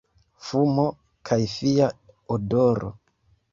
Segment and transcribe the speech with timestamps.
[0.45, 0.85] Fumo
[1.31, 1.93] kaj fia
[2.39, 2.93] odoro.